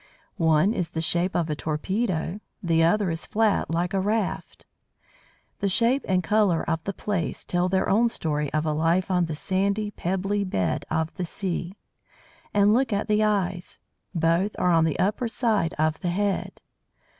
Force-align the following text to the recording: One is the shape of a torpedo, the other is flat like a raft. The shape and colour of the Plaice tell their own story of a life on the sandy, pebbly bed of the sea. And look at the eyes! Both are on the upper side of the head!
One 0.39 0.73
is 0.73 0.89
the 0.89 0.99
shape 0.99 1.35
of 1.35 1.47
a 1.47 1.55
torpedo, 1.55 2.39
the 2.63 2.81
other 2.81 3.11
is 3.11 3.27
flat 3.27 3.69
like 3.69 3.93
a 3.93 3.99
raft. 3.99 4.65
The 5.59 5.69
shape 5.69 6.03
and 6.07 6.23
colour 6.23 6.67
of 6.67 6.83
the 6.85 6.91
Plaice 6.93 7.45
tell 7.45 7.69
their 7.69 7.87
own 7.87 8.09
story 8.09 8.51
of 8.51 8.65
a 8.65 8.71
life 8.73 9.11
on 9.11 9.25
the 9.25 9.35
sandy, 9.35 9.91
pebbly 9.91 10.43
bed 10.43 10.85
of 10.89 11.15
the 11.17 11.25
sea. 11.25 11.77
And 12.51 12.73
look 12.73 12.91
at 12.91 13.07
the 13.07 13.23
eyes! 13.23 13.79
Both 14.15 14.55
are 14.57 14.71
on 14.71 14.85
the 14.85 14.97
upper 14.97 15.27
side 15.27 15.75
of 15.77 15.99
the 15.99 16.09
head! 16.09 16.61